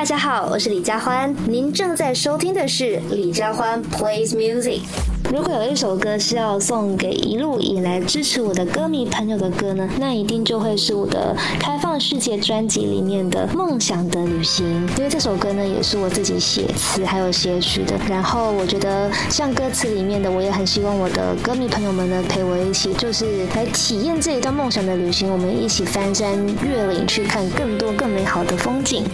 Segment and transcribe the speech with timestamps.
[0.00, 4.80] 大家好，我是李佳欢，您正在收听的是李佳欢 plays music。
[5.30, 17.94] 如果有一首歌是要送给一路以来支持我的歌迷朋友的歌呢，那一定就会是我的《开放世界》专辑里面的《梦想的旅行》，因为这首歌呢也是我自己写词还有写曲的。
[18.08, 29.04] 然后我觉得像歌词里面的，我也很希望我的歌迷朋友们呢陪我一起，就是来体验这一段梦想的旅行，我们一起翻山越岭去看更多更美好的风景。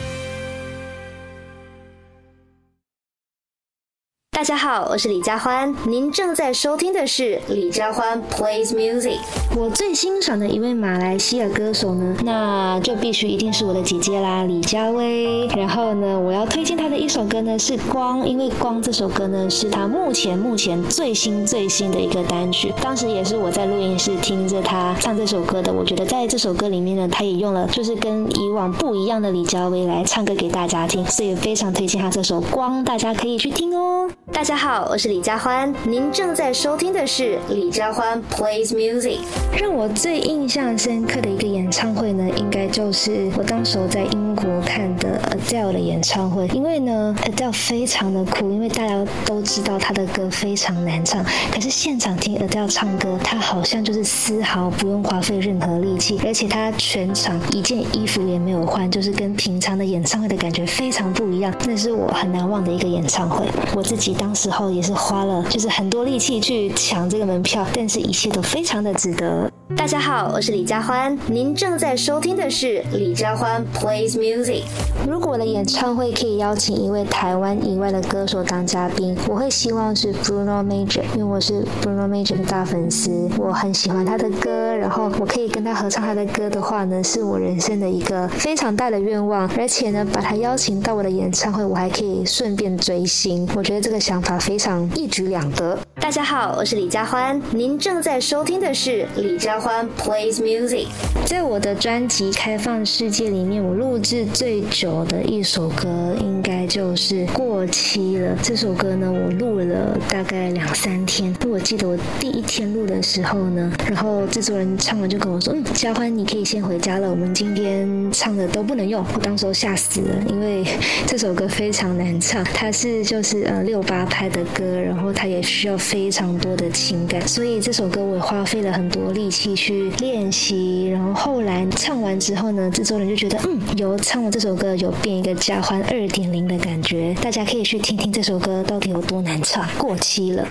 [4.37, 9.17] 大家好，我是李佳欢，您正在收听的是李佳欢 plays music。
[9.57, 15.47] 我最欣赏的一位马来西亚歌手呢，那就必须一定是我的姐姐啦，李佳薇。
[15.57, 22.71] 然后呢，我要推荐她的一首歌呢是《光》，因为《光》这首歌呢是她目前目前最新最新的一个单曲。
[22.83, 34.11] 当时也是我在录音室听着她唱这首歌的，我觉得在这首歌里面呢，她也用了就是跟以往不一样的李佳薇来唱歌给大家听，所以非常推荐她这首《光》，大家可以去听哦。
[34.33, 39.21] 大家好，我是李佳欢，您正在收听的是李佳欢 plays music。
[39.57, 46.49] 让我最印象深刻的一个演唱会呢，应该就是我当时在英国看的 Adele 的演唱会。
[46.49, 61.55] 因为呢，Adele 非常的酷，因为大家都知道她的歌非常难唱，可是现场听 Adele 唱歌，她好像就是丝毫不用花费任何力气，而且她全场一件衣服也没有换，就是跟平常的演唱会的感觉非常不一样。
[61.65, 64.16] 那是我很难忘的一个演唱会，我自己。
[64.19, 69.51] 当时候也是花了，就是很多力气去抢这个门票，但是一切都非常的值得。
[69.77, 74.63] 大家好，我是李佳欢，您正在收听的是李佳欢 plays music。
[75.07, 89.51] 如果我的演唱会可以邀请一位台湾以外的歌手当嘉宾，我会希望是 Bruno Major，因为我是 Bruno Major 的大粉丝，我很喜欢他的歌，然后我可以跟他合唱他的歌的话呢，是我人生的一个非常大的愿望。
[89.59, 94.01] 而且呢，把他邀请到我的演唱会，我还可以顺便追星，我觉得这个。
[94.07, 95.77] 想法非常一举两得。
[96.07, 100.87] 大家好，我是李佳欢，您正在收听的是李佳欢 plays music。
[101.25, 109.11] 在我的专辑《开放世界》里面，我录制最久的一首歌，应该就是《过期了》这首歌呢。
[109.11, 111.35] 我录了大概两三天。
[111.45, 120.65] 我记得我第一天录的时候呢，然后制作人唱完就跟我说：“嗯，佳欢，你可以先回家了，我们今天唱的都不能用。”我当时候吓死了，因为
[121.05, 124.07] 这首歌非常难唱，它是就是呃六八。
[124.07, 130.91] 拍的歌，然后他也需要非非常多的情感，所以这首歌我也花费了很多力气去练习。
[130.91, 140.47] 然后后来唱完之后呢，制作人就觉得，嗯，有唱了这首歌有变一个加欢二点零的感觉，大家可以去听听这首歌到底有多难唱，过期了。